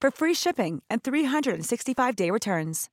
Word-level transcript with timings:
for 0.00 0.10
free 0.10 0.34
shipping 0.34 0.82
and 0.90 1.02
365-day 1.02 2.30
returns. 2.30 2.88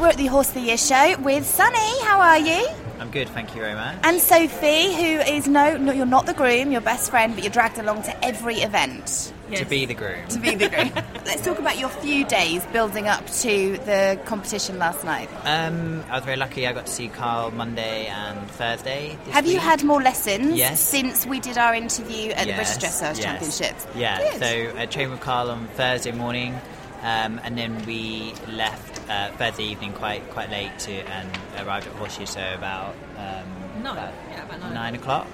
We're 0.00 0.08
at 0.08 0.16
the 0.16 0.26
Horse 0.26 0.48
of 0.48 0.54
the 0.54 0.60
Year 0.60 0.76
show 0.76 1.16
with 1.20 1.46
Sunny. 1.46 2.02
How 2.02 2.20
are 2.20 2.38
you? 2.38 2.68
I'm 3.02 3.10
good, 3.10 3.28
thank 3.30 3.54
you 3.54 3.60
very 3.60 3.74
much. 3.74 3.96
And 4.04 4.20
Sophie, 4.20 4.94
who 4.94 5.02
is 5.34 5.48
no, 5.48 5.76
no, 5.76 5.92
you're 5.92 6.06
not 6.06 6.24
the 6.26 6.34
groom, 6.34 6.70
your 6.70 6.80
best 6.80 7.10
friend, 7.10 7.34
but 7.34 7.42
you're 7.42 7.52
dragged 7.52 7.76
along 7.78 8.04
to 8.04 8.24
every 8.24 8.56
event 8.56 9.32
To 9.56 9.64
be 9.64 9.84
the 9.86 9.94
groom. 9.94 10.26
to 10.28 10.38
be 10.38 10.54
the 10.54 10.68
groom. 10.68 10.92
Let's 11.26 11.44
talk 11.44 11.58
about 11.58 11.78
your 11.78 11.88
few 11.88 12.24
days 12.24 12.64
building 12.66 13.08
up 13.08 13.26
to 13.42 13.76
the 13.78 14.20
competition 14.24 14.78
last 14.78 15.04
night. 15.04 15.28
Um, 15.44 16.04
I 16.10 16.14
was 16.16 16.24
very 16.24 16.36
lucky. 16.36 16.64
I 16.66 16.72
got 16.72 16.86
to 16.86 16.92
see 16.92 17.08
Carl 17.08 17.50
Monday 17.50 18.06
and 18.06 18.48
Thursday. 18.52 19.18
this 19.24 19.34
Have 19.34 19.46
you 19.46 19.58
had 19.58 19.82
more 19.82 20.00
lessons 20.00 20.54
Yes. 20.56 20.80
since 20.80 21.26
we 21.26 21.40
did 21.40 21.58
our 21.58 21.74
interview 21.74 22.30
at 22.30 22.46
the 22.46 22.52
British 22.54 22.80
Yes, 22.82 23.02
Dressage 23.02 23.16
yes. 23.16 23.24
Championships? 23.24 23.86
Yeah, 23.96 24.18
Good. 24.20 24.38
so 24.74 24.78
I 24.78 24.86
trained 24.86 25.10
with 25.10 25.20
Carl 25.20 25.50
on 25.50 25.66
Thursday 25.74 26.12
morning, 26.12 26.54
um, 27.02 27.40
and 27.44 27.58
then 27.58 27.84
we 27.84 28.32
left 28.48 29.00
uh, 29.10 29.30
Thursday 29.32 29.64
evening 29.64 29.92
quite 29.92 30.28
quite 30.30 30.50
late 30.50 30.78
to 30.80 30.92
and 30.92 31.28
arrived 31.66 31.86
at 31.86 31.92
Horseshoe 31.94 32.26
Show 32.26 32.54
about 32.54 32.94
um, 33.16 33.82
Nine. 33.82 33.92
about 33.92 34.14
Yeah, 34.30 34.44
about 34.44 34.60
nine. 34.60 34.74
nine 34.74 34.94
o'clock. 34.94 35.28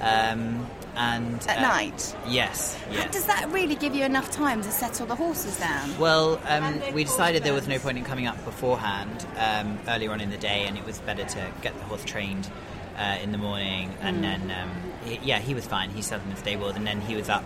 Um, 0.00 0.66
and 0.96 1.46
At 1.48 1.58
uh, 1.58 1.62
night? 1.62 2.16
Yes, 2.26 2.78
yes. 2.90 3.12
Does 3.12 3.26
that 3.26 3.50
really 3.52 3.74
give 3.74 3.94
you 3.94 4.04
enough 4.04 4.30
time 4.30 4.62
to 4.62 4.70
settle 4.70 5.06
the 5.06 5.14
horses 5.14 5.58
down? 5.58 5.98
Well, 5.98 6.40
um, 6.46 6.80
we 6.94 7.04
decided 7.04 7.44
there 7.44 7.52
was 7.52 7.68
no 7.68 7.78
point 7.78 7.98
in 7.98 8.04
coming 8.04 8.26
up 8.26 8.42
beforehand 8.44 9.26
um, 9.36 9.78
earlier 9.88 10.10
on 10.12 10.20
in 10.20 10.30
the 10.30 10.38
day, 10.38 10.64
and 10.66 10.76
it 10.78 10.84
was 10.86 10.98
better 11.00 11.24
to 11.24 11.52
get 11.60 11.74
the 11.74 11.84
horse 11.84 12.04
trained 12.04 12.50
uh, 12.98 13.18
in 13.22 13.30
the 13.32 13.38
morning. 13.38 13.94
And 14.00 14.24
then, 14.24 14.50
um, 14.50 14.70
he, 15.04 15.20
yeah, 15.22 15.38
he 15.38 15.54
was 15.54 15.66
fine. 15.66 15.90
He 15.90 16.00
settled 16.00 16.28
in 16.28 16.34
the 16.34 16.40
stables, 16.40 16.76
and 16.76 16.86
then 16.86 17.00
he 17.02 17.14
was 17.14 17.28
up 17.28 17.44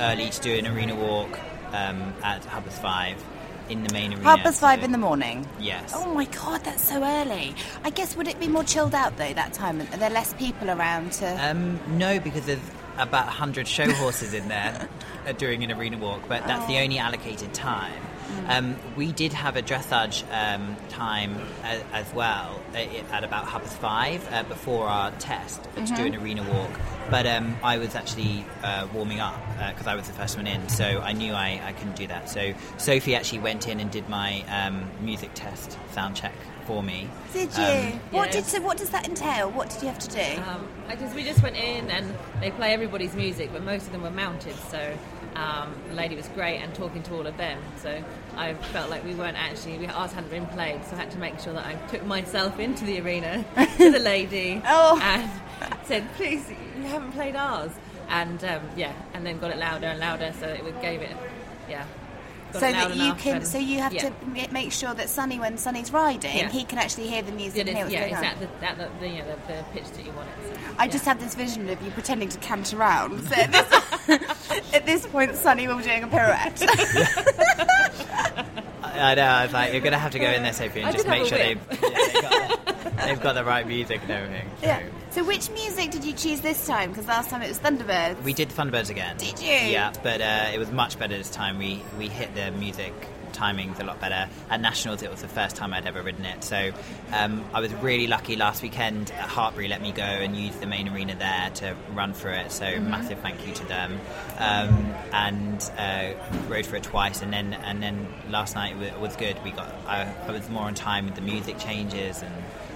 early 0.00 0.30
to 0.30 0.40
do 0.40 0.54
an 0.54 0.66
arena 0.66 0.94
walk 0.94 1.38
um, 1.72 2.14
at 2.22 2.44
Hubbard's 2.44 2.78
Five 2.78 3.22
in 3.68 3.82
the 3.82 3.92
main 3.92 4.12
arena. 4.12 4.22
Past 4.36 4.60
five 4.60 4.84
in 4.84 4.92
the 4.92 4.98
morning. 4.98 5.44
Yes. 5.58 5.92
Oh 5.94 6.14
my 6.14 6.26
god, 6.26 6.62
that's 6.64 6.84
so 6.84 7.02
early. 7.02 7.52
I 7.82 7.90
guess 7.90 8.16
would 8.16 8.28
it 8.28 8.38
be 8.38 8.46
more 8.46 8.62
chilled 8.62 8.94
out 8.94 9.16
though 9.16 9.32
that 9.34 9.52
time? 9.54 9.80
Are 9.80 9.84
there 9.96 10.10
less 10.10 10.32
people 10.34 10.70
around 10.70 11.10
to? 11.14 11.26
Um, 11.50 11.80
no, 11.98 12.20
because 12.20 12.46
there's 12.46 12.60
about 12.96 13.26
100 13.26 13.66
show 13.66 13.90
horses 13.94 14.34
in 14.34 14.46
there 14.48 14.88
uh, 15.26 15.32
during 15.32 15.64
an 15.64 15.72
arena 15.72 15.98
walk, 15.98 16.22
but 16.28 16.46
that's 16.46 16.64
Oh. 16.64 16.68
the 16.68 16.78
only 16.78 16.98
allocated 16.98 17.52
time. 17.54 17.92
Mm. 18.28 18.48
Um, 18.58 18.76
we 18.96 19.10
did 19.12 19.32
have 19.32 19.56
a 19.56 19.62
dressage 19.62 20.22
um, 20.32 20.76
time 20.88 21.36
a, 21.64 21.82
as 21.94 22.12
well 22.14 22.60
uh, 22.74 22.78
at 22.78 23.22
about 23.24 23.46
half 23.48 23.62
past 23.62 23.76
five 23.78 24.32
uh, 24.32 24.42
before 24.44 24.86
our 24.86 25.10
test 25.18 25.62
to 25.62 25.68
do 25.80 25.82
Mm-hmm. 25.82 26.02
an 26.06 26.14
arena 26.16 26.42
walk. 26.44 26.70
But 27.10 27.26
um, 27.26 27.56
I 27.62 27.78
was 27.78 27.94
actually 27.94 28.44
uh, 28.62 28.86
warming 28.92 29.20
up 29.20 29.40
because 29.68 29.86
I 29.86 29.94
was 29.94 30.06
the 30.06 30.12
first 30.12 30.36
one 30.36 30.46
in, 30.46 30.68
so 30.68 30.84
I 30.84 31.12
knew 31.12 31.32
I, 31.32 31.60
I 31.64 31.72
couldn't 31.72 31.96
do 31.96 32.06
that. 32.08 32.28
So 32.28 32.52
Sophie 32.78 33.14
actually 33.14 33.40
went 33.40 33.68
in 33.68 33.80
and 33.80 33.90
did 33.90 34.08
my 34.08 34.42
um, 34.48 34.88
music 35.00 35.30
test 35.34 35.78
sound 35.92 36.16
check 36.16 36.34
for 36.66 36.82
me. 36.82 37.08
did 37.32 37.56
you? 37.56 37.64
um, 37.64 38.00
what 38.10 38.26
yeah. 38.26 38.32
did 38.32 38.44
so? 38.44 38.60
What 38.60 38.76
does 38.76 38.90
that 38.90 39.06
entail? 39.06 39.50
What 39.50 39.70
did 39.70 39.82
you 39.82 39.88
have 39.88 40.00
to 40.00 40.08
do? 40.08 40.42
Um, 40.42 40.68
I 40.88 40.96
just 40.96 41.14
we 41.14 41.22
just 41.22 41.42
went 41.42 41.56
in 41.56 41.90
and 41.90 42.12
they 42.40 42.50
play 42.50 42.72
everybody's 42.72 43.14
music, 43.14 43.50
but 43.52 43.62
most 43.62 43.86
of 43.86 43.92
them 43.92 44.02
were 44.02 44.10
mounted. 44.10 44.56
So 44.70 44.96
um, 45.36 45.74
the 45.88 45.94
lady 45.94 46.16
was 46.16 46.26
great 46.28 46.58
and 46.58 46.74
talking 46.74 47.02
to 47.04 47.14
all 47.14 47.26
of 47.26 47.36
them. 47.36 47.60
So 47.76 48.02
I 48.36 48.54
felt 48.54 48.90
like 48.90 49.04
we 49.04 49.14
weren't 49.14 49.36
actually 49.36 49.78
we, 49.78 49.86
ours 49.86 50.12
hadn't 50.12 50.30
been 50.30 50.46
played, 50.46 50.84
so 50.84 50.96
I 50.96 51.00
had 51.00 51.10
to 51.12 51.18
make 51.18 51.38
sure 51.38 51.52
that 51.52 51.66
I 51.66 51.74
took 51.88 52.04
myself 52.04 52.58
into 52.58 52.84
the 52.84 53.00
arena 53.00 53.44
to 53.78 53.92
the 53.92 54.00
lady 54.00 54.60
Oh. 54.66 54.98
and 55.02 55.30
said, 55.86 56.12
"Please, 56.14 56.48
you 56.76 56.82
haven't 56.84 57.12
played 57.12 57.36
ours." 57.36 57.72
And 58.08 58.42
um, 58.44 58.62
yeah, 58.76 58.92
and 59.14 59.26
then 59.26 59.38
got 59.38 59.50
it 59.50 59.58
louder 59.58 59.86
and 59.86 59.98
louder, 59.98 60.32
so 60.38 60.46
it 60.46 60.62
would 60.62 60.80
gave 60.80 61.02
it, 61.02 61.16
yeah. 61.68 61.84
got 62.52 62.60
so 62.60 62.68
it 62.68 62.72
that 62.72 62.96
you 62.96 63.14
can, 63.14 63.36
and- 63.38 63.46
so 63.46 63.58
you 63.58 63.80
have 63.80 63.92
yeah. 63.92 64.10
to 64.10 64.52
make 64.52 64.70
sure 64.70 64.94
that 64.94 65.08
Sunny, 65.08 65.40
when 65.40 65.58
Sunny's 65.58 65.92
riding, 65.92 66.36
Yeah. 66.36 66.48
he 66.48 66.62
can 66.64 66.78
actually 66.78 67.08
hear 67.08 67.22
the 67.22 67.32
music 67.32 67.62
It 67.62 67.68
and 67.68 67.76
hear 67.76 67.84
what's 67.86 67.92
yeah, 67.92 68.00
going 68.08 68.12
it's 68.12 68.20
on. 68.20 68.44
at 68.44 68.60
the, 68.60 68.66
at 68.66 68.78
the, 68.78 68.88
the, 69.00 69.08
you 69.08 69.18
know, 69.18 69.36
the, 69.48 69.52
the 69.54 69.64
pitch 69.72 69.90
that 69.90 70.04
you 70.06 70.12
want 70.12 70.28
it. 70.28 70.54
So, 70.54 70.60
I 70.78 70.84
yeah. 70.84 70.90
just 70.92 71.04
have 71.04 71.18
this 71.18 71.34
vision 71.34 71.68
of 71.68 71.82
you 71.82 71.90
pretending 71.90 72.28
to 72.28 72.38
cant 72.38 72.72
around. 72.72 73.26
So 73.28 73.34
at 73.34 73.50
this, 73.50 74.70
at 74.74 74.86
this 74.86 75.04
point, 75.08 75.34
Sunny 75.34 75.66
will 75.66 75.78
be 75.78 75.82
doing 75.82 76.04
a 76.04 76.08
pirouette. 76.08 76.62
I 78.84 79.14
know. 79.14 79.22
I 79.22 79.44
was 79.44 79.52
like, 79.52 79.72
you're 79.72 79.82
gonna 79.82 79.98
have 79.98 80.12
to 80.12 80.18
go 80.18 80.30
in 80.30 80.42
there, 80.42 80.52
Sophie, 80.52 80.80
and 80.80 80.88
I 80.88 80.92
just 80.92 81.06
make 81.06 81.26
sure 81.26 81.36
they've, 81.38 81.60
yeah, 81.70 81.78
they've, 81.80 82.22
got, 82.22 82.96
they've 83.04 83.20
got 83.20 83.32
the 83.34 83.44
right 83.44 83.66
music 83.66 84.00
and 84.02 84.10
everything. 84.10 84.48
So. 84.60 84.66
yeah. 84.66 84.82
So 85.16 85.24
which 85.24 85.48
music 85.48 85.92
did 85.92 86.04
you 86.04 86.12
choose 86.12 86.42
this 86.42 86.66
time? 86.66 86.90
Because 86.90 87.06
last 87.06 87.30
time 87.30 87.40
it 87.40 87.48
was 87.48 87.58
Thunderbirds. 87.58 88.22
We 88.22 88.34
did 88.34 88.50
Thunderbirds 88.50 88.90
again. 88.90 89.16
Did 89.16 89.40
you? 89.40 89.48
Yeah, 89.48 89.90
but 90.02 90.20
uh, 90.20 90.50
it 90.52 90.58
was 90.58 90.70
much 90.70 90.98
better 90.98 91.16
this 91.16 91.30
time. 91.30 91.56
We 91.56 91.82
we 91.96 92.08
hit 92.08 92.34
the 92.34 92.50
music 92.50 92.92
timings 93.32 93.80
a 93.80 93.84
lot 93.84 93.98
better. 93.98 94.28
At 94.50 94.60
Nationals, 94.60 95.02
it 95.02 95.10
was 95.10 95.22
the 95.22 95.28
first 95.28 95.56
time 95.56 95.72
I'd 95.72 95.86
ever 95.86 96.02
ridden 96.02 96.26
it, 96.26 96.44
so 96.44 96.70
um, 97.14 97.42
I 97.54 97.60
was 97.60 97.72
really 97.76 98.06
lucky. 98.06 98.36
Last 98.36 98.62
weekend, 98.62 99.10
at 99.12 99.30
Hartpury 99.30 99.70
let 99.70 99.80
me 99.80 99.90
go 99.90 100.02
and 100.02 100.36
use 100.36 100.54
the 100.56 100.66
main 100.66 100.86
arena 100.86 101.14
there 101.14 101.48
to 101.60 101.74
run 101.94 102.12
for 102.12 102.28
it. 102.28 102.52
So 102.52 102.66
Mm-hmm. 102.66 102.90
massive 102.90 103.18
thank 103.20 103.46
you 103.46 103.54
to 103.54 103.64
them. 103.64 103.98
Um, 104.36 104.94
and 105.14 105.70
uh, 105.78 106.12
rode 106.48 106.66
for 106.66 106.76
it 106.76 106.82
twice, 106.82 107.22
and 107.22 107.32
then 107.32 107.54
and 107.54 107.82
then 107.82 108.06
last 108.28 108.54
night 108.54 108.76
it 108.82 109.00
was 109.00 109.16
good. 109.16 109.42
We 109.42 109.52
got 109.52 109.74
I, 109.86 110.12
I 110.26 110.30
was 110.30 110.46
more 110.50 110.64
on 110.64 110.74
time 110.74 111.06
with 111.06 111.14
the 111.14 111.22
music 111.22 111.58
changes, 111.58 112.20
and 112.20 112.34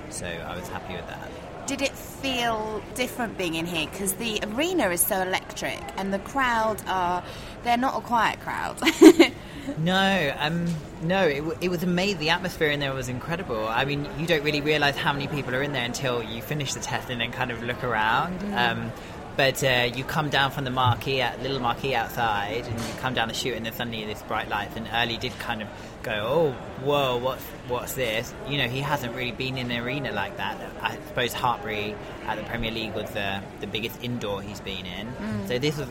so 0.08 0.24
I 0.24 0.56
was 0.56 0.66
happy 0.68 0.94
with 0.94 1.06
that. 1.06 1.30
Did 1.70 1.82
it 1.82 1.92
feel 1.92 2.82
different 2.96 3.38
being 3.38 3.54
in 3.54 3.64
here? 3.64 3.88
Because 3.88 4.14
the 4.14 4.40
arena 4.42 4.88
is 4.88 5.00
so 5.00 5.22
electric, 5.22 5.78
and 5.96 6.12
the 6.12 6.18
crowd 6.18 6.82
are—they're 6.88 7.76
not 7.76 7.96
a 7.96 8.00
quiet 8.00 8.40
crowd. 8.40 8.76
No, 9.78 10.34
um, 10.38 10.66
no, 11.02 11.26
it, 11.26 11.44
it 11.60 11.68
was 11.68 11.82
amazing. 11.82 12.18
The 12.18 12.30
atmosphere 12.30 12.70
in 12.70 12.80
there 12.80 12.92
was 12.92 13.08
incredible. 13.08 13.68
I 13.68 13.84
mean, 13.84 14.08
you 14.18 14.26
don't 14.26 14.42
really 14.42 14.62
realise 14.62 14.96
how 14.96 15.12
many 15.12 15.28
people 15.28 15.54
are 15.54 15.62
in 15.62 15.72
there 15.72 15.84
until 15.84 16.24
you 16.24 16.42
finish 16.42 16.74
the 16.74 16.80
test 16.80 17.08
and 17.10 17.20
then 17.20 17.30
kind 17.30 17.52
of 17.52 17.62
look 17.62 17.84
around. 17.84 18.42
Um, 18.54 18.90
but 19.40 19.64
uh, 19.64 19.90
you 19.96 20.04
come 20.04 20.28
down 20.28 20.50
from 20.50 20.64
the 20.64 20.70
marquee, 20.70 21.22
at, 21.22 21.42
little 21.42 21.60
marquee 21.60 21.94
outside, 21.94 22.66
and 22.66 22.78
you 22.78 22.94
come 22.98 23.14
down 23.14 23.28
the 23.28 23.32
chute, 23.32 23.56
and 23.56 23.64
there's 23.64 23.74
suddenly 23.74 24.04
this 24.04 24.20
bright 24.24 24.50
light. 24.50 24.68
And 24.76 24.86
Early 24.92 25.16
did 25.16 25.32
kind 25.38 25.62
of 25.62 25.68
go, 26.02 26.12
"Oh, 26.12 26.52
whoa, 26.84 27.16
what's 27.16 27.42
what's 27.66 27.94
this?" 27.94 28.34
You 28.46 28.58
know, 28.58 28.68
he 28.68 28.80
hasn't 28.80 29.14
really 29.14 29.32
been 29.32 29.56
in 29.56 29.70
an 29.70 29.82
arena 29.82 30.12
like 30.12 30.36
that. 30.36 30.58
I 30.82 30.96
suppose 31.08 31.32
Hartpury 31.32 31.96
at 32.26 32.36
the 32.36 32.44
Premier 32.44 32.70
League 32.70 32.92
was 32.92 33.08
the 33.12 33.40
the 33.60 33.66
biggest 33.66 34.02
indoor 34.02 34.42
he's 34.42 34.60
been 34.60 34.84
in. 34.84 35.08
So 35.48 35.58
this 35.58 35.78
was 35.78 35.88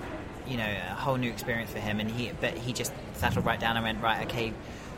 you 0.47 0.57
know 0.57 0.69
a 0.91 0.93
whole 0.93 1.17
new 1.17 1.31
experience 1.31 1.71
for 1.71 1.79
him 1.79 1.99
and 1.99 2.09
he 2.09 2.31
but 2.39 2.53
he 2.55 2.73
just 2.73 2.91
settled 3.13 3.45
right 3.45 3.59
down 3.59 3.77
and 3.77 3.83
went 3.85 4.01
right 4.01 4.25
okay 4.25 4.51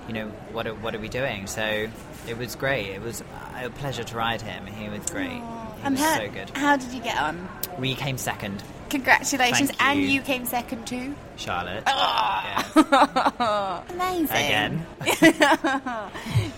you 0.07 0.13
know 0.13 0.27
what 0.54 0.65
are, 0.65 0.74
what 0.75 0.95
are 0.95 1.00
we 1.00 1.09
doing 1.09 1.45
so 1.45 1.89
it 2.25 2.38
was 2.38 2.56
great 2.56 2.86
it 2.88 3.01
was 3.01 3.21
a 3.62 3.69
pleasure 3.69 4.04
to 4.04 4.15
ride 4.15 4.42
him 4.42 4.65
he 4.65 4.88
was 4.88 5.06
great 5.09 5.42
he 5.70 5.70
and 5.83 5.95
was 5.95 6.04
how, 6.04 6.16
so 6.18 6.30
good 6.30 6.50
how 6.51 6.78
did 6.78 6.92
you 6.92 7.01
get 7.01 7.18
on? 7.18 7.48
we 7.80 7.95
came 7.95 8.18
second 8.18 8.63
Congratulations. 8.89 9.69
Thank 9.72 9.81
And 9.81 10.01
you. 10.01 10.07
you 10.07 10.22
came 10.22 10.45
second 10.45 10.86
too. 10.86 11.16
Charlotte. 11.38 11.83
Oh, 11.88 13.83
amazing. 13.89 14.25
Again. 14.36 14.86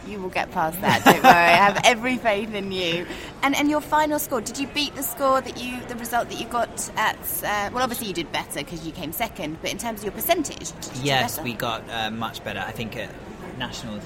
You 0.07 0.19
will 0.19 0.29
get 0.29 0.51
past 0.51 0.79
that. 0.81 1.03
Don't 1.05 1.23
worry. 1.23 1.33
I 1.33 1.51
have 1.51 1.79
every 1.85 2.17
faith 2.17 2.53
in 2.53 2.71
you. 2.71 3.05
And 3.41 3.55
and 3.55 3.69
your 3.69 3.81
final 3.81 4.19
score? 4.19 4.41
Did 4.41 4.59
you 4.59 4.67
beat 4.67 4.93
the 4.95 5.01
score 5.03 5.41
that 5.41 5.57
you, 5.57 5.79
the 5.87 5.95
result 5.95 6.29
that 6.29 6.39
you 6.39 6.45
got 6.47 6.89
at? 6.97 7.17
Uh, 7.43 7.69
well, 7.73 7.83
obviously 7.83 8.07
you 8.07 8.13
did 8.13 8.31
better 8.31 8.59
because 8.59 8.85
you 8.85 8.91
came 8.91 9.11
second. 9.13 9.57
But 9.61 9.71
in 9.71 9.77
terms 9.77 9.99
of 10.01 10.05
your 10.05 10.11
percentage, 10.11 10.71
did 10.81 10.97
you 10.97 11.03
Yes, 11.03 11.35
better? 11.37 11.45
we 11.45 11.53
got 11.53 11.89
uh, 11.89 12.11
much 12.11 12.43
better. 12.43 12.59
I 12.59 12.71
think 12.71 12.97
at 12.97 13.09
Nationals, 13.57 14.03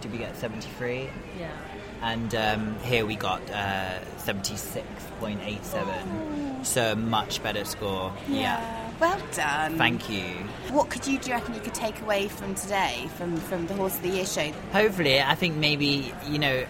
did 0.00 0.12
we 0.12 0.18
get 0.18 0.36
73? 0.36 1.08
Yeah. 1.38 1.50
And 2.02 2.34
um, 2.34 2.78
here 2.80 3.04
we 3.04 3.14
got 3.14 3.42
uh, 3.50 3.98
76.87. 4.18 6.64
So 6.64 6.94
much 6.94 7.42
better 7.42 7.64
score. 7.64 8.12
Yeah. 8.28 8.88
Well 9.00 9.18
done. 9.32 9.78
Thank 9.78 10.10
you. 10.10 10.24
What 10.70 10.90
could 10.90 11.06
you 11.06 11.18
do 11.18 11.30
you 11.30 11.36
reckon 11.36 11.54
you 11.54 11.60
could 11.60 11.74
take 11.74 12.00
away 12.02 12.28
from 12.28 12.54
today, 12.54 13.08
from 13.16 13.36
from 13.38 13.66
the 13.66 13.72
Horse 13.74 13.96
of 13.96 14.02
the 14.02 14.10
Year 14.10 14.26
show? 14.26 14.52
Hopefully, 14.72 15.22
I 15.22 15.34
think 15.34 15.56
maybe 15.56 16.12
you 16.28 16.38
know. 16.38 16.64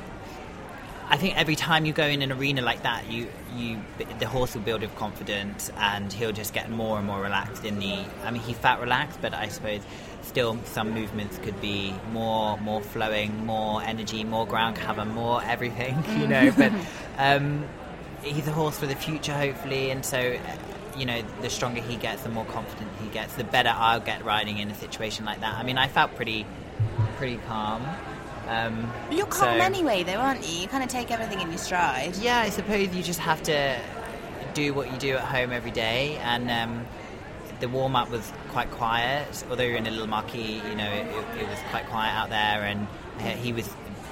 I 1.11 1.17
think 1.17 1.37
every 1.37 1.57
time 1.57 1.85
you 1.87 1.93
go 1.93 2.05
in 2.07 2.23
an 2.23 2.31
arena 2.33 2.62
like 2.62 2.83
that, 2.85 3.11
you 3.11 3.27
you 3.57 3.81
the 4.21 4.27
horse 4.29 4.55
will 4.55 4.62
build 4.62 4.83
with 4.83 4.95
confidence, 4.97 5.71
and 5.77 6.12
he'll 6.12 6.33
just 6.33 6.55
get 6.55 6.71
more 6.71 6.99
and 6.99 7.07
more 7.07 7.21
relaxed 7.21 7.65
in 7.65 7.79
the. 7.81 8.05
I 8.25 8.31
mean, 8.31 8.43
he 8.43 8.55
felt 8.55 8.81
relaxed, 8.81 9.21
but 9.21 9.35
I 9.35 9.49
suppose 9.49 9.81
still 10.23 10.57
some 10.65 10.93
movements 10.93 11.39
could 11.39 11.61
be 11.61 11.93
more 12.12 12.57
more 12.59 12.81
flowing, 12.81 13.45
more 13.45 13.83
energy, 13.83 14.23
more 14.25 14.47
ground 14.47 14.77
cover, 14.77 15.05
more 15.05 15.43
everything. 15.45 16.03
You 16.21 16.29
know, 16.29 16.53
but 16.57 16.73
um, 17.19 17.65
he's 18.23 18.47
a 18.47 18.53
horse 18.53 18.79
for 18.79 18.87
the 18.87 18.95
future, 18.97 19.35
hopefully, 19.35 19.91
and 19.91 20.05
so. 20.05 20.19
uh, 20.19 20.57
You 20.99 21.07
know, 21.07 21.23
the 21.41 21.49
stronger 21.51 21.81
he 21.81 21.97
gets, 21.97 22.23
the 22.25 22.29
more 22.29 22.45
confident 22.47 22.91
he 23.03 23.09
gets, 23.09 23.35
the 23.35 23.45
better 23.45 23.73
I'll 23.73 24.01
get 24.12 24.25
riding 24.25 24.59
in 24.59 24.69
a 24.71 24.75
situation 24.75 25.25
like 25.25 25.41
that. 25.41 25.55
I 25.55 25.62
mean, 25.62 25.79
I 25.79 25.89
felt 25.89 26.11
pretty, 26.17 26.45
pretty 27.17 27.39
calm. 27.49 27.81
Um, 28.48 28.90
You're 29.10 29.26
calm 29.26 29.58
so- 29.58 29.64
anyway, 29.64 30.02
though, 30.02 30.14
aren't 30.14 30.46
you? 30.48 30.62
You 30.62 30.69
kind 30.69 30.82
of 30.82 30.88
take 30.90 31.10
everything 31.10 31.40
in 31.40 31.48
your 31.50 31.58
stride. 31.58 32.16
Yeah, 32.16 32.40
I 32.40 32.50
suppose 32.50 32.94
you 32.94 33.02
just 33.02 33.20
have 33.20 33.42
to 33.44 33.78
do 34.54 34.75
what 34.75 34.90
you 34.92 34.98
do 34.98 35.14
at 35.16 35.25
home 35.25 35.52
every 35.52 35.70
day. 35.70 36.16
And 36.22 36.50
um, 36.50 36.84
the 37.60 37.69
warm 37.69 37.94
up 37.94 38.10
was 38.10 38.32
quite 38.48 38.70
quiet, 38.72 39.44
although 39.50 39.62
you're 39.64 39.76
in 39.76 39.87
a 39.87 39.90
little 39.90 40.06
marquee. 40.08 40.60
You 40.69 40.75
know, 40.75 40.90
it, 40.90 41.06
it 41.40 41.48
was 41.48 41.58
quite 41.70 41.87
quiet 41.87 42.10
out 42.12 42.31
there, 42.31 42.64
and 42.64 42.87
he 43.38 43.52
was 43.52 43.69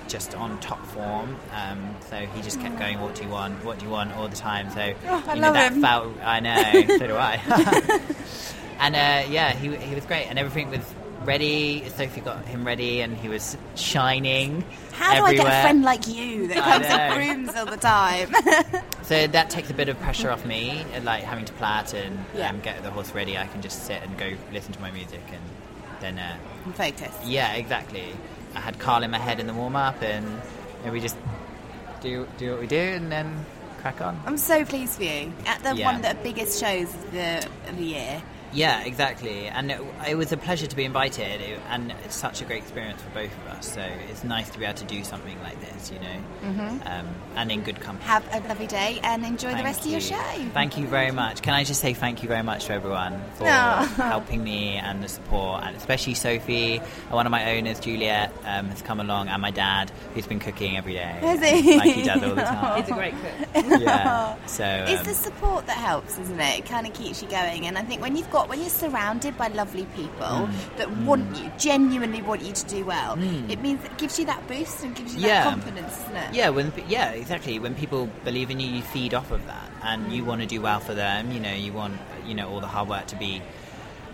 just 0.07 0.35
on 0.35 0.59
top 0.61 0.85
form. 0.87 1.37
Um, 1.55 1.97
so 2.09 2.17
he 2.17 2.41
just 2.43 2.61
kept 2.61 2.79
going, 2.79 3.01
"What 3.01 3.15
do 3.17 3.25
you 3.25 3.29
want? 3.31 3.65
What 3.65 3.79
do 3.81 3.87
you 3.87 3.91
want?" 3.91 4.13
all 4.15 4.29
the 4.29 4.37
time. 4.37 4.71
So 4.71 4.93
Oh, 5.09 5.25
I 5.27 5.35
you 5.35 5.41
know 5.41 5.53
that 5.53 5.73
him. 5.73 5.83
felt. 5.83 6.15
I 6.23 6.41
know. 6.41 6.97
so 6.99 7.07
do 7.09 7.17
I. 7.17 7.37
and 8.81 8.95
uh, 8.95 9.29
yeah, 9.31 9.53
he 9.55 9.75
he 9.77 9.95
was 9.95 10.05
great, 10.07 10.27
and 10.27 10.39
everything 10.39 10.71
was. 10.71 10.85
Ready, 11.29 11.87
Sophie 11.91 12.23
got 12.23 12.43
him 12.47 12.65
ready, 12.67 13.03
and 13.03 13.15
he 13.15 13.29
was 13.29 13.55
shining. 13.75 14.65
How 14.93 15.15
do 15.15 15.25
everywhere. 15.27 15.29
I 15.29 15.51
get 15.51 15.59
a 15.59 15.63
friend 15.63 15.83
like 15.83 16.09
you 16.09 16.49
that 16.49 16.57
comes 16.57 16.87
in 16.87 17.45
rooms 17.45 17.55
all 17.55 17.67
the 17.67 17.77
time? 17.77 18.35
So 19.09 19.27
that 19.27 19.49
takes 19.49 19.71
a 19.71 19.75
bit 19.75 19.89
of 19.89 19.99
pressure 20.01 20.31
off 20.31 20.45
me, 20.45 20.85
like 21.03 21.23
having 21.25 21.47
to 21.47 21.53
plait 21.55 21.95
and 21.95 22.25
Yeah. 22.35 22.51
um, 22.51 22.61
get 22.61 22.83
the 22.83 22.91
horse 22.91 23.13
ready. 23.15 23.39
I 23.39 23.47
can 23.47 23.63
just 23.63 23.85
sit 23.87 24.03
and 24.03 24.19
go 24.19 24.33
listen 24.53 24.73
to 24.75 24.81
my 24.83 24.91
music, 24.91 25.23
and 25.33 25.41
then 26.01 26.19
uh, 26.19 26.37
Focus. 26.75 27.15
yeah, 27.25 27.55
exactly. 27.55 28.05
I 28.55 28.61
had 28.61 28.79
Carl 28.79 29.03
in 29.03 29.11
my 29.11 29.19
head 29.19 29.39
in 29.41 29.47
the 29.47 29.55
warm 29.55 29.77
up, 29.77 30.03
and 30.03 30.27
then 30.83 30.93
we 30.93 31.01
just 31.01 31.17
do 32.03 32.27
do 32.39 32.51
what 32.53 32.61
we 32.61 32.67
do, 32.67 32.77
and 32.79 33.11
then 33.13 33.45
crack 33.81 34.01
on. 34.03 34.19
I'm 34.27 34.37
so 34.39 34.63
pleased 34.67 34.97
for 34.97 35.05
you. 35.05 35.33
At 35.47 35.63
the 35.63 35.75
Yeah. 35.75 35.85
one 35.87 35.97
of 35.97 36.03
the 36.03 36.15
biggest 36.23 36.59
shows 36.61 36.93
of 36.95 37.13
the, 37.13 37.47
of 37.69 37.77
the 37.79 37.85
year. 37.85 38.23
Yeah, 38.53 38.83
exactly. 38.85 39.47
And 39.47 39.71
it, 39.71 39.81
it 40.09 40.15
was 40.17 40.33
a 40.33 40.37
pleasure 40.37 40.67
to 40.67 40.77
be 40.77 40.85
invited, 40.85 41.41
it, 41.41 41.61
and 41.69 41.93
it's 42.05 42.15
such 42.17 42.41
a 42.43 42.45
great 42.45 42.63
experience 42.63 43.01
for 43.03 43.11
both 43.11 43.31
of 43.39 43.47
us. 43.49 43.73
So 43.75 43.81
it's 44.11 44.25
nice 44.25 44.49
to 44.51 44.59
be 44.59 44.65
able 44.65 44.79
to 44.79 44.85
do 44.85 45.05
something 45.05 45.41
like 45.43 45.61
this, 45.61 45.91
you 45.91 45.99
know, 45.99 46.79
um, 46.87 47.07
and 47.37 47.51
in 47.53 47.63
good 47.63 47.81
company. 47.81 48.07
Have 48.09 48.25
a 48.33 48.47
lovely 48.49 48.67
day 48.67 49.01
and 49.03 49.25
enjoy 49.25 49.49
the 49.49 49.55
Thank 49.55 49.65
rest 49.67 49.85
of 49.85 49.91
your 49.91 50.01
show. 50.01 50.17
Thank 50.55 50.79
you 50.79 50.87
very 50.87 51.11
much. 51.11 51.43
Can 51.43 51.55
I 51.55 51.65
just 51.65 51.81
say 51.81 51.95
thank 51.95 52.23
you 52.23 52.29
very 52.29 52.43
much 52.43 52.67
to 52.67 52.73
everyone 52.73 53.21
for 53.35 53.45
Aw. 53.47 53.85
helping 53.97 54.43
me 54.43 54.77
and 54.77 55.03
the 55.03 55.09
support, 55.09 55.63
and 55.65 55.77
especially 55.77 56.15
Sophie, 56.15 56.79
and 56.79 57.11
one 57.11 57.27
of 57.27 57.31
my 57.31 57.57
owners, 57.57 57.81
Juliet, 57.81 58.33
um, 58.45 58.69
has 58.69 58.83
come 58.83 59.01
along, 59.01 59.29
and 59.29 59.43
my 59.43 59.51
dad, 59.51 59.91
who's 60.15 60.27
been 60.27 60.41
cooking 60.41 60.77
every 60.77 60.95
day. 60.95 61.19
Has 61.21 61.41
he? 61.43 61.77
Like 61.77 61.95
he 61.95 62.03
does 62.03 62.23
all 62.23 62.35
the 62.35 62.43
time. 62.43 62.83
He's 62.83 62.91
a 62.91 62.95
great 62.95 63.15
cook. 63.15 63.81
yeah. 63.83 64.47
So 64.47 64.65
It's 64.89 65.01
um, 65.01 65.07
the 65.07 65.15
support 65.15 65.67
that 65.67 65.77
helps, 65.77 66.19
isn't 66.19 66.41
it? 66.41 66.59
It 66.61 66.67
kind 66.67 66.87
of 66.87 66.95
keeps 66.95 67.23
you 67.23 67.29
going. 67.29 67.67
And 67.67 67.77
I 67.77 67.83
think 67.83 68.01
when 68.01 68.17
you've 68.17 68.31
got, 68.31 68.38
when 68.47 68.61
you're 68.61 68.69
surrounded 68.69 69.37
by 69.37 69.49
lovely 69.49 69.87
people 69.97 70.47
Mm. 70.47 70.77
that 70.77 70.89
mm. 70.89 71.05
want 71.05 71.37
you, 71.37 71.51
genuinely 71.59 72.23
want 72.23 72.43
you 72.43 72.53
to 72.53 72.65
do 72.67 72.85
well, 72.85 73.17
mm. 73.17 73.51
it 73.51 73.61
means 73.61 73.83
it 73.85 73.97
gives 73.99 74.19
you 74.19 74.27
that 74.27 74.47
boost 74.47 74.85
and 74.85 74.95
gives 74.95 75.15
you 75.17 75.23
Yeah. 75.23 75.45
that 75.45 75.51
confidence, 75.51 75.99
isn't 76.03 76.17
it? 76.17 76.35
Yeah, 76.35 76.51
when 76.51 76.73
yeah, 76.87 77.11
exactly. 77.11 77.59
When 77.59 77.75
people 77.75 78.09
believe 78.25 78.51
in 78.51 78.61
you, 78.61 78.69
you 78.69 78.83
feed 78.83 79.15
off 79.15 79.31
of 79.31 79.45
that, 79.47 79.71
and 79.83 80.13
you 80.13 80.23
mm. 80.23 80.27
want 80.27 80.41
to 80.43 80.47
do 80.47 80.61
well 80.61 80.79
for 80.81 80.95
them. 80.95 81.33
You 81.33 81.41
know, 81.41 81.55
you 81.55 81.73
want 81.73 81.99
you 82.27 82.35
know 82.35 82.49
all 82.51 82.61
the 82.61 82.69
hard 82.69 82.89
work 82.89 83.07
to 83.09 83.17
be 83.17 83.43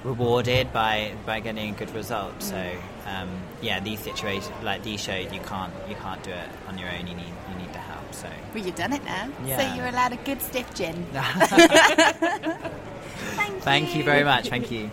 rewarded 0.05 0.73
by 0.73 1.15
by 1.27 1.41
getting 1.41 1.75
a 1.75 1.77
good 1.77 1.93
result. 1.95 2.41
So 2.43 2.71
um, 3.07 3.29
yeah, 3.63 3.81
these 3.81 4.01
situations 4.01 4.53
like 4.63 4.83
these 4.85 5.01
shows, 5.01 5.33
you 5.33 5.41
can't 5.41 5.73
you 5.89 5.97
can't 5.97 6.23
do 6.23 6.31
it 6.31 6.49
on 6.69 6.79
your 6.79 6.91
own. 6.91 7.07
You 7.07 7.15
need 7.15 7.35
you 7.51 7.57
need 7.57 7.73
the 7.73 7.79
help. 7.79 8.13
So 8.15 8.29
Well, 8.55 8.65
you've 8.65 8.77
done 8.77 8.93
it 8.93 9.05
now. 9.05 9.29
Yeah. 9.45 9.59
So 9.59 9.75
you're 9.77 9.89
allowed 9.89 10.13
a 10.13 10.17
good 10.19 10.41
stiff 10.41 10.73
gin. 10.75 11.07
Thank, 13.37 13.63
thank 13.63 13.97
you 13.97 14.05
very 14.05 14.23
much. 14.23 14.49
Thank 14.49 14.71
you. 14.71 14.91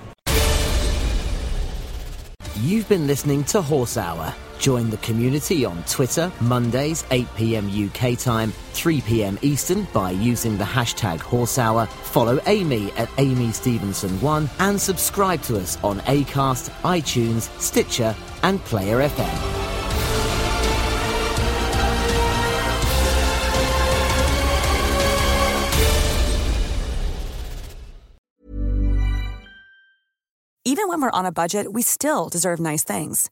You've 2.60 2.88
been 2.88 3.08
listening 3.08 3.44
to 3.46 3.62
Horse 3.62 3.98
Hour. 3.98 4.34
Join 4.62 4.92
the 4.92 4.98
community 4.98 5.66
on 5.66 5.84
Twitter, 5.86 6.32
Mondays, 6.40 7.04
8 7.10 7.28
pm 7.36 7.68
UK 7.68 8.16
time, 8.16 8.52
3 8.74 9.02
pm 9.02 9.40
Eastern 9.42 9.88
by 9.92 10.12
using 10.12 10.56
the 10.56 10.64
hashtag 10.64 11.20
Horse 11.20 11.58
Hour. 11.58 11.88
Follow 11.88 12.40
Amy 12.46 12.92
at 12.92 13.10
Amy 13.18 13.48
Stevenson1 13.48 14.48
and 14.60 14.80
subscribe 14.80 15.42
to 15.44 15.58
us 15.58 15.84
on 15.84 16.00
Acast, 16.02 16.70
iTunes, 16.84 17.50
Stitcher, 17.60 18.16
and 18.44 18.64
Player 18.66 19.00
FM. 19.00 19.58
Even 30.64 30.88
when 30.88 31.02
we're 31.02 31.10
on 31.10 31.26
a 31.26 31.32
budget, 31.32 31.74
we 31.74 31.82
still 31.82 32.30
deserve 32.30 32.60
nice 32.60 32.84
things. 32.84 33.32